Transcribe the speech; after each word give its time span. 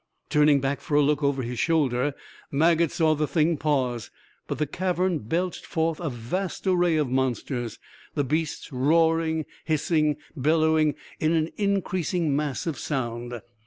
Turning 0.31 0.59
back 0.59 0.81
for 0.81 0.95
a 0.97 1.01
look 1.03 1.21
over 1.21 1.43
his 1.43 1.59
shoulder, 1.59 2.15
Maget 2.49 2.91
saw 2.91 3.13
the 3.13 3.27
thing 3.27 3.55
pause, 3.55 4.09
but 4.47 4.57
the 4.57 4.65
cavern 4.65 5.19
belched 5.19 5.63
forth 5.63 5.99
a 5.99 6.09
vast 6.09 6.65
array 6.65 6.95
of 6.95 7.07
monsters, 7.07 7.77
the 8.15 8.23
beasts 8.23 8.71
roaring, 8.73 9.45
hissing, 9.65 10.15
bellowing, 10.35 10.95
in 11.19 11.33
an 11.33 11.51
increasing 11.55 12.35
mass 12.35 12.65
of 12.65 12.79
sound. 12.79 13.41